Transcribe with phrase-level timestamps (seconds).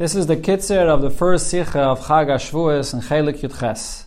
[0.00, 4.06] This is the kitzer of the first sikha of Chag HaShavuos and Chelik Yudches.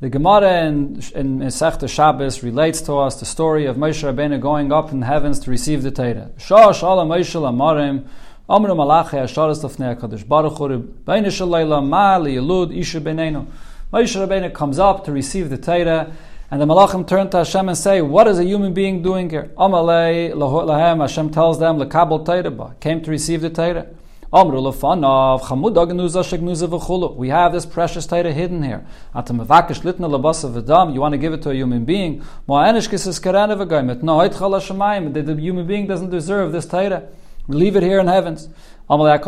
[0.00, 4.72] The Gemara in, in Masechta Shabbos relates to us the story of Moshe Rabbeinu going
[4.72, 6.30] up in the heavens to receive the Torah.
[6.38, 8.08] Shah Shalom Moshe Lamarim
[8.48, 13.46] Amru Malachi Asharas Lefnei HaKadosh Baruch Hu Rebbeinu Shalayla Ma Liyelud Isha Beneinu
[13.92, 16.10] Moshe Rabbeinu comes up to receive the Torah
[16.50, 19.50] and the Malachim turn to Hashem and say, What is a human being doing here?
[19.58, 23.88] Amalei Lahem Hashem tells them, Lekabel Torah came to receive the Torah.
[24.30, 24.40] We
[27.30, 28.84] have this precious Torah hidden here.
[29.14, 32.22] You want to give it to a human being.
[32.46, 32.62] No,
[34.28, 37.04] the human being doesn't deserve this Torah.
[37.48, 38.50] Leave it here in heavens.
[38.90, 39.18] Hashem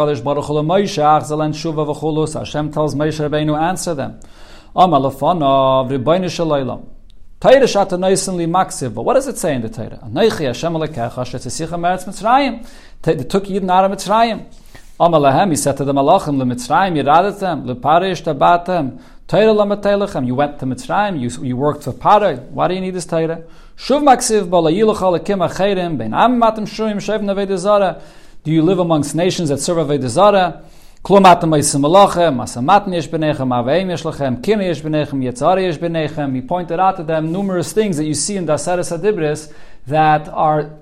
[2.70, 4.20] tells Moshe Rabbeinu, answer them.
[4.74, 5.02] But
[9.02, 9.98] what does it say in the Torah?
[13.02, 14.44] They took Yidden out of Mitzrayim.
[15.00, 20.34] Amalahem, he said to the Malachim, Le Mitzrayim, them, Le Parish, Tabatem, Torah Lamatelechem, you
[20.34, 23.42] went to Mitzrayim, you, you worked for Pare, why do you need this Torah?
[23.78, 28.02] Shuv Maksiv, Bala Yiluch Alekim Acherim, Ben Am Matam Shurim, Shev Navedazara,
[28.44, 30.64] do you live amongst nations that serve Avedazara?
[31.02, 35.78] Klum atam meisim malachem, masamatn yesh benechem, aveim yesh lachem, kine yesh benechem, yetzari yesh
[35.78, 36.34] benechem.
[36.34, 39.50] He pointed out to them numerous things that you see in Daseres Adibris
[39.86, 40.72] that are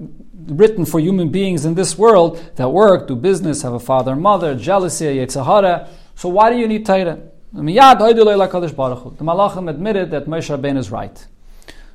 [0.47, 4.23] written for human beings in this world that work, do business, have a father and
[4.23, 5.89] mother, jealousy, a yetzahara.
[6.15, 7.21] So why do you need Torah?
[7.53, 11.27] The Malachim admitted that Moshe Rabbeinu is right.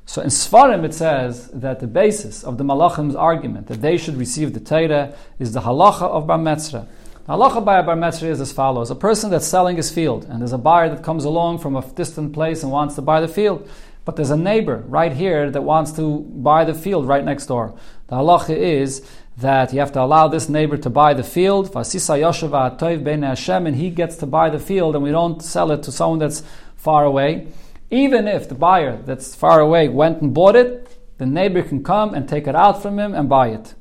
[0.06, 4.16] So in Sfarim it says that the basis of the Malachim's argument that they should
[4.16, 6.88] receive the Torah is the halacha of Bar Metzra.
[7.26, 8.92] The halacha by a Bar Metzra is as follows.
[8.92, 11.86] A person that's selling his field and there's a buyer that comes along from a
[11.94, 13.70] distant place and wants to buy the field.
[14.06, 17.74] But there's a neighbor right here that wants to buy the field right next door.
[18.14, 19.04] The halacha is
[19.38, 24.28] that you have to allow this neighbor to buy the field, and he gets to
[24.28, 26.44] buy the field, and we don't sell it to someone that's
[26.76, 27.48] far away.
[27.90, 32.14] Even if the buyer that's far away went and bought it, the neighbor can come
[32.14, 33.74] and take it out from him and buy it.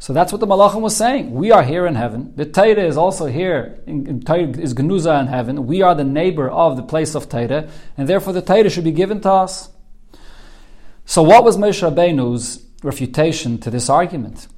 [0.00, 1.30] So that's what the Malachim was saying.
[1.30, 2.32] We are here in heaven.
[2.34, 3.78] The Torah is also here.
[3.86, 5.68] In, in is Genuza in heaven.
[5.68, 8.90] We are the neighbor of the place of Torah, and therefore the Torah should be
[8.90, 9.68] given to us.
[11.04, 14.48] So what was Moshe Rabbeinu's refutation to this argument?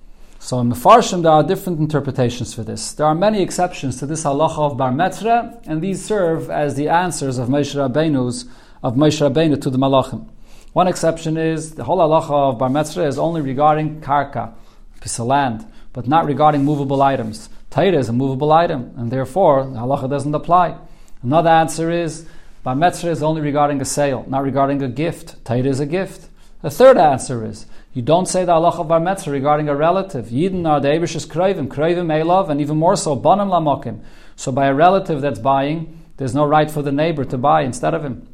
[0.40, 2.92] So in Mefarshim there are different interpretations for this.
[2.92, 6.88] There are many exceptions to this halacha of Bar Metzra, and these serve as the
[6.88, 8.44] answers of Moshe Rabbeinu's
[8.82, 10.28] of Moshe Rabbeinu to the Malachim.
[10.72, 14.52] One exception is the whole halacha of Bar Metzra is only regarding karka
[15.00, 17.48] piece of land, but not regarding movable items.
[17.70, 20.78] Torah is a movable item, and therefore the halacha doesn't apply.
[21.22, 22.26] Another answer is
[22.62, 25.44] bar metzra is only regarding a sale, not regarding a gift.
[25.44, 26.27] Torah is a gift.
[26.60, 30.26] The third answer is you don't say the halacha of bar metzra regarding a relative.
[30.26, 34.00] Yidden are the Abish's kroivim, kroivim elov, and even more so banim lamokim.
[34.34, 37.94] So by a relative that's buying, there's no right for the neighbor to buy instead
[37.94, 38.26] of him.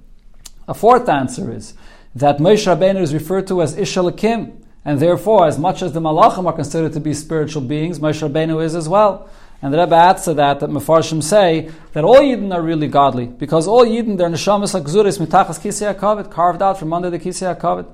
[0.67, 1.75] A fourth answer is
[2.15, 6.47] that Moshe Rabbeinu is referred to as Ishalakim, and therefore, as much as the Malachim
[6.47, 9.29] are considered to be spiritual beings, Moshe Rabbeinu is as well.
[9.61, 13.27] And the Rebbe adds to that that Mefarshim say that all Yidden are really godly
[13.27, 17.55] because all Yidden their neshamas akzuris mitachas kisei hakavit carved out from under the kisei
[17.55, 17.87] hakavit.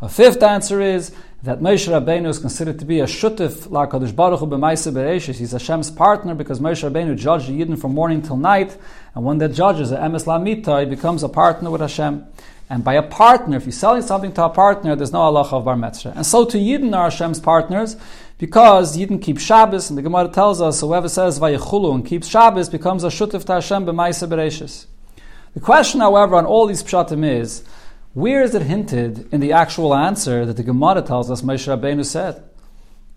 [0.00, 1.10] A fifth answer is
[1.42, 5.38] that Moshe Rabbeinu is considered to be a shutif lakadosh baruch hu b'maisa bereishis.
[5.38, 8.76] He's Hashem's partner because Moshe Rabbeinu judged the Yidden from morning till night,
[9.16, 12.24] and when that judges a emes he becomes a partner with Hashem.
[12.70, 15.64] And by a partner, if you're selling something to a partner, there's no halacha of
[15.64, 16.14] bar metzra.
[16.14, 17.96] And so to Yidden are Hashem's partners,
[18.38, 22.68] because Yidden keep Shabbos, and the Gemara tells us, whoever says Vayechulu and keeps Shabbos
[22.68, 24.86] becomes a shutif to Hashem b'maisa bereshis.
[25.54, 27.64] The question, however, on all these pshatim is,
[28.18, 32.04] where is it hinted in the actual answer that the Gemara tells us Moshe Rabbeinu
[32.04, 32.42] said?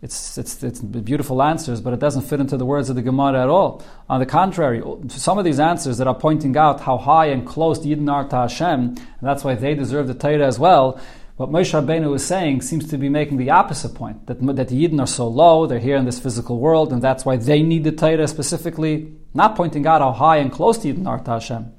[0.03, 3.41] It's, it's, it's beautiful answers, but it doesn't fit into the words of the Gemara
[3.41, 3.83] at all.
[4.09, 7.81] On the contrary, some of these answers that are pointing out how high and close
[7.81, 10.99] the Yidden are to Hashem, and that's why they deserve the Torah as well,
[11.37, 14.87] what Moshe Rabbeinu is saying seems to be making the opposite point, that, that the
[14.87, 17.83] Yidden are so low, they're here in this physical world, and that's why they need
[17.83, 21.73] the Torah specifically, not pointing out how high and close the Yidden are to Hashem.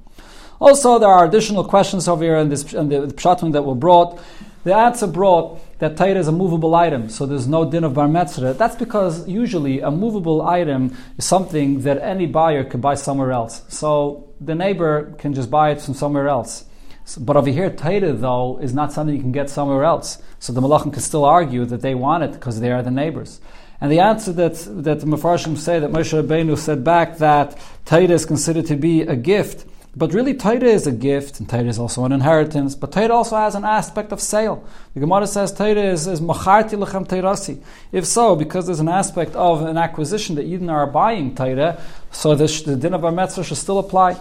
[0.63, 3.75] Also, there are additional questions over here in, this, in the, the pshatim that were
[3.75, 4.21] brought.
[4.63, 8.07] The answer brought that Torah is a movable item, so there's no din of bar
[8.07, 8.57] metzra.
[8.57, 13.63] That's because usually a movable item is something that any buyer could buy somewhere else.
[13.71, 16.65] So the neighbor can just buy it from somewhere else.
[17.07, 20.23] So, but over here, Torah though is not something you can get somewhere else.
[20.39, 23.41] So the malachim can still argue that they want it because they are the neighbors.
[23.81, 24.55] And the answer that
[24.85, 29.03] that the Mefarshim say that Moshe Rabbeinu said back that Torah is considered to be
[29.03, 32.75] a gift But really, Torah is a gift, and Torah is also an inheritance.
[32.75, 34.67] But Torah also has an aspect of sale.
[34.95, 37.63] The Gemara says Torah is, macharti lechem teirasi.
[37.93, 41.79] If so, because there's an aspect of an acquisition that Yidden are buying Torah,
[42.11, 44.19] so the, the din of Bar Metzra should still apply.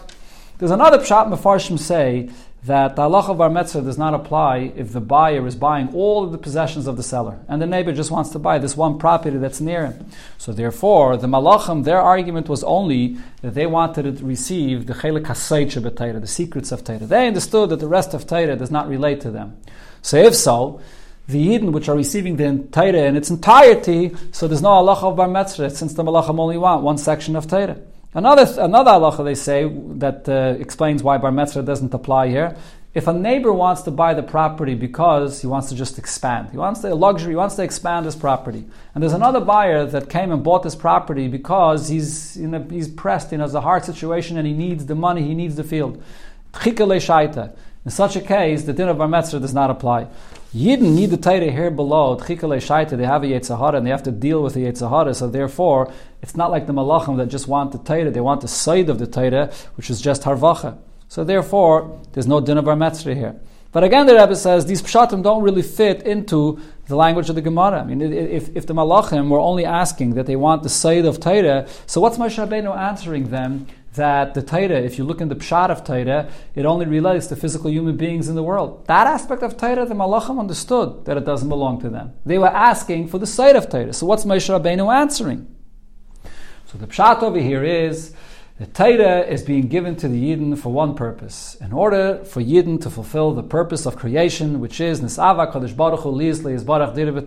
[0.57, 2.29] There's another pshat Mefarshim say
[2.63, 6.23] that the halacha of bar metzra does not apply if the buyer is buying all
[6.23, 8.99] of the possessions of the seller, and the neighbor just wants to buy this one
[8.99, 10.05] property that's near him.
[10.37, 15.23] So therefore, the malachim, their argument was only that they wanted to receive the chelik
[15.23, 16.99] hasayt the secrets of Torah.
[16.99, 19.57] They understood that the rest of Torah does not relate to them.
[20.03, 20.81] So if so,
[21.27, 25.15] the Yidden which are receiving the Torah in its entirety, so there's no halacha of
[25.15, 27.77] bar metzra since the malachim only want one section of Torah.
[28.13, 32.57] Another another halacha they say that uh, explains why bar metzra doesn't apply here.
[32.93, 36.57] If a neighbor wants to buy the property because he wants to just expand, he
[36.57, 40.33] wants the luxury, he wants to expand his property, and there's another buyer that came
[40.33, 44.37] and bought this property because he's in a, he's pressed, he has a hard situation,
[44.37, 46.03] and he needs the money, he needs the field.
[46.65, 50.07] In such a case, the din of bar metzra does not apply.
[50.53, 54.03] Yidden need the Torah here below, Tchikale Shaita, they have a Yetzahara and they have
[54.03, 57.71] to deal with the Yetzahara, so therefore, it's not like the Malachim that just want
[57.71, 60.77] the Torah, they want the side of the Torah, which is just Harvacha.
[61.07, 63.39] So therefore, there's no din of bar metzra here.
[63.71, 67.41] But again, the Rebbe says these pshatim don't really fit into the language of the
[67.41, 67.79] Gemara.
[67.79, 71.21] I mean, if, if the Malachim were only asking that they want the side of
[71.21, 75.35] Torah, so what's Moshe Rabbeinu answering them that the Torah, if you look in the
[75.35, 78.85] Pshat of Torah, it only relates to physical human beings in the world.
[78.87, 82.13] That aspect of Torah, the Malachim understood that it doesn't belong to them.
[82.25, 83.93] They were asking for the side of Torah.
[83.93, 85.53] So what's Moshe Rabbeinu answering?
[86.67, 88.13] So the Pshat over here is
[88.59, 92.79] the Torah is being given to the Yidden for one purpose, in order for Yidden
[92.83, 97.25] to fulfill the purpose of creation, which is Nisava Kadosh Baruch Hu Liz Barach Dirvet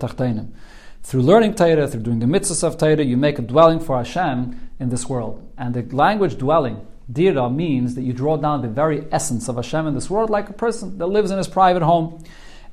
[1.04, 4.70] through learning Torah, through doing the mitzvahs of Torah, you make a dwelling for Hashem
[4.80, 5.46] in this world.
[5.58, 9.86] And the language dwelling, dira, means that you draw down the very essence of Hashem
[9.86, 12.24] in this world like a person that lives in his private home.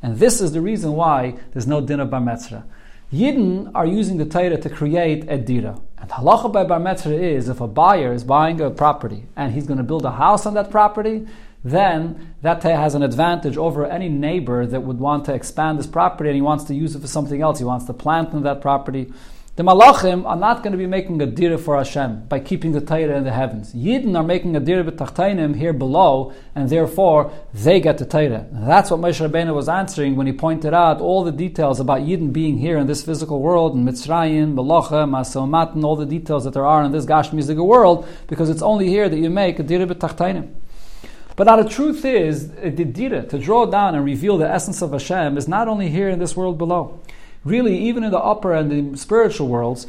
[0.02, 2.64] And this is the reason why there's no din of bar metzra.
[3.12, 5.78] Yidden are using the Torah to create a dira.
[5.98, 9.68] And halacha by bar metzra is if a buyer is buying a property and he's
[9.68, 11.28] going to build a house on that property,
[11.64, 16.30] then that has an advantage over any neighbor that would want to expand his property
[16.30, 17.60] and he wants to use it for something else.
[17.60, 19.12] He wants to plant in that property.
[19.58, 22.80] The Malachim are not going to be making a dira for Hashem by keeping the
[22.80, 23.74] Torah in the heavens.
[23.74, 28.48] Yidden are making a dira b'tachtainim here below, and therefore they get the Torah.
[28.50, 32.32] That's what Moshe Rabbeinu was answering when he pointed out all the details about Yidden
[32.32, 36.54] being here in this physical world, in Mitzrayim, Malacha, Masel and all the details that
[36.54, 39.86] there are in this Gashmiziga world, because it's only here that you make a dira
[39.86, 40.50] b'tachtainim.
[41.42, 44.84] But now the truth is, eh, the dira, to draw down and reveal the essence
[44.84, 47.00] of Hashem, is not only here in this world below
[47.44, 49.88] really, even in the upper and the spiritual worlds,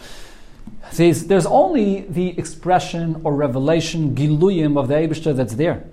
[0.95, 5.85] there's, there's only the expression or revelation, giluyim, of the Eibishter that's there.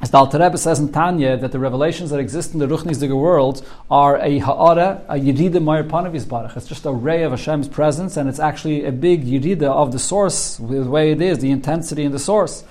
[0.00, 3.18] As the Alter Rebbe says in Tanya, that the revelations that exist in the Ruchnisdige
[3.18, 6.56] world are a ha'ara, a yirida mayr panavis barach.
[6.56, 9.98] It's just a ray of Hashem's presence, and it's actually a big yirida of the
[9.98, 12.62] source, the way it is, the intensity in the source.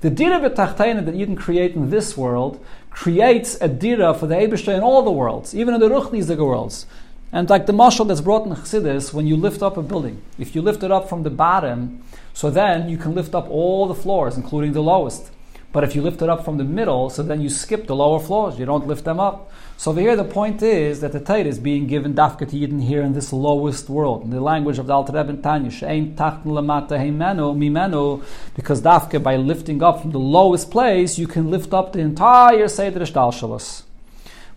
[0.00, 4.36] The dira b'tachtayna that you can create in this world creates a dira for the
[4.36, 6.86] Eibishter in all the worlds, even in the Ruchnisdige worlds.
[7.32, 10.54] And like the mashal that's brought in Chassidus, when you lift up a building, if
[10.54, 13.94] you lift it up from the bottom, so then you can lift up all the
[13.94, 15.32] floors, including the lowest.
[15.70, 18.20] But if you lift it up from the middle, so then you skip the lower
[18.20, 18.58] floors.
[18.58, 19.52] You don't lift them up.
[19.76, 22.82] So over here, the point is that the Torah is being given dafka to Yidden
[22.82, 24.24] here in this lowest world.
[24.24, 28.24] In the language of the Alter Rebbe Tanya, she'ein tachten heimenu mimenu,
[28.54, 32.66] because dafka, by lifting up from the lowest place, you can lift up the entire
[32.66, 33.82] Seder Shtal Shalos.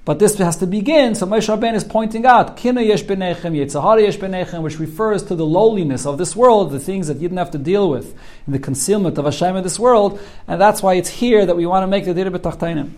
[0.03, 1.13] But this has to begin.
[1.13, 5.35] So Moshe Rabbeinu is pointing out Kina yesh benechem, Yetzahara yesh benechem, which refers to
[5.35, 8.17] the lowliness of this world, the things that you didn't have to deal with
[8.47, 11.67] in the concealment of Hashem in this world, and that's why it's here that we
[11.67, 12.91] want to make the Dira B'tachtainim.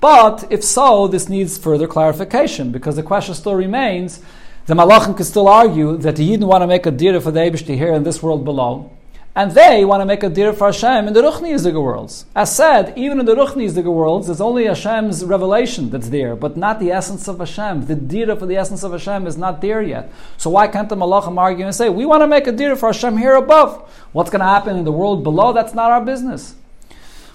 [0.00, 4.20] But if so, this needs further clarification because the question still remains.
[4.66, 7.40] The Malachim can still argue that the Yidden want to make a Dira for the
[7.40, 8.90] Eibishter here in this world below,
[9.34, 12.26] and they want to make a dir for Hashem in the Ruchni Yiziga worlds.
[12.34, 16.56] As said, even in the Ruchni Yiziga worlds, there's only Hashem's revelation that's there, but
[16.56, 17.86] not the essence of Hashem.
[17.86, 20.10] The dir for the essence of Hashem is not there yet.
[20.38, 22.88] So why can't the Malachim argue and say, we want to make a dir for
[22.92, 23.88] Hashem here above?
[24.12, 25.52] What's going to happen in the world below?
[25.52, 26.56] That's not our business.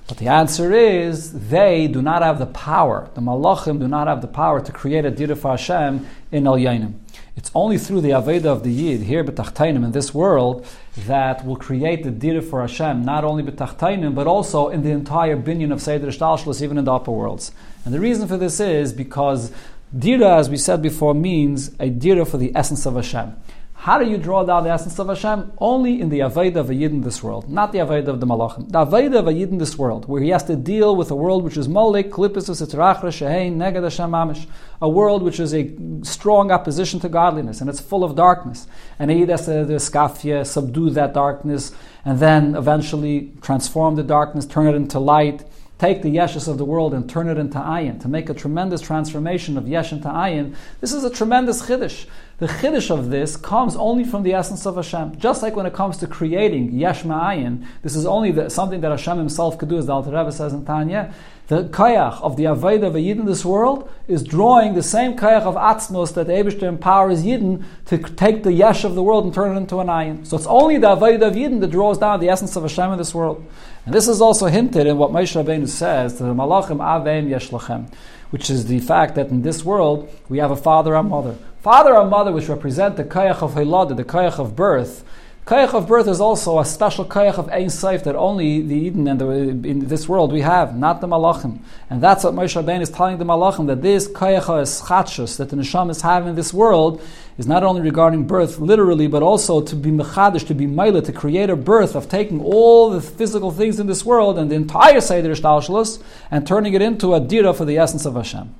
[0.07, 3.09] But the answer is they do not have the power.
[3.13, 6.57] The Malachim do not have the power to create a dir for Hashem in El
[6.57, 6.95] Yainim.
[7.35, 10.67] It's only through the Aveda of the Yid here b'tachtainim in this world
[11.07, 15.35] that will create the dira for Hashem, not only b'tachtainim, but also in the entire
[15.35, 17.51] binyan of Seder Shtalshlis, even in the upper worlds.
[17.85, 19.51] And the reason for this is because
[19.97, 23.35] dira, as we said before, means a dira for the essence of Hashem.
[23.83, 25.51] How do you draw down the essence of Hashem?
[25.57, 28.25] Only in the Aveda of a Yid in this world, not the Aveda of the
[28.25, 28.71] Malachim.
[28.71, 31.15] The Aveda of a Yid in this world, where he has to deal with a
[31.17, 34.47] world which is Molek, Klippus, Sitrachra, Shehein, Neged Hashem Mamish,
[34.81, 35.69] a world which is a
[36.03, 38.67] strong opposition to godliness, and it's full of darkness.
[38.99, 41.73] And he has to, to skafia, subdue that darkness,
[42.05, 45.43] and then eventually transform the darkness, turn it into light,
[45.77, 48.79] take the yeshus of the world and turn it into ayin, to make a tremendous
[48.79, 52.05] transformation of yesh into ayin, this is a tremendous chiddush.
[52.39, 55.19] The chiddush of this comes only from the essence of Hashem.
[55.19, 58.89] Just like when it comes to creating yesh ma'ayin, this is only the, something that
[58.89, 61.13] Hashem himself could do, as the Alter Rebbe says in Tanya.
[61.47, 65.15] The kayach of the Avodah of a Yid in this world is drawing the same
[65.15, 69.33] kayach of atzmos that the empowers Yidden to take the yesh of the world and
[69.33, 70.25] turn it into an ayin.
[70.25, 72.97] So it's only the Avodah of Yidden that draws down the essence of Hashem in
[72.97, 73.45] this world.
[73.85, 77.93] And this is also hinted in what Moshe Rabbeinu says to the Malachim Avem Yeshlachem,
[78.31, 81.37] which is the fact that in this world we have a father and mother.
[81.63, 85.05] Father and mother, which represent the kayach of Hilad, the kayach of birth,
[85.45, 89.09] Kayach of birth is also a special kayach of Ein Seif that only the Eden
[89.09, 91.59] and the, in this world we have, not the Malachim.
[91.89, 95.57] And that's what Moshe Rabbeinu is telling the Malachim, that this kayach is that the
[95.57, 97.01] Neshama is having in this world,
[97.37, 101.11] is not only regarding birth literally, but also to be mechadish, to be maila, to
[101.11, 105.01] create a birth of taking all the physical things in this world and the entire
[105.01, 108.53] Seder Ishtalshalos and turning it into a dira for the essence of Hashem.